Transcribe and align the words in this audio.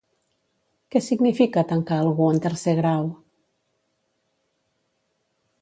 Què 0.95 1.01
significa 1.07 1.63
tancar 1.73 1.99
algú 2.05 2.31
en 2.37 2.41
tercer 2.47 2.75
grau? 2.81 3.07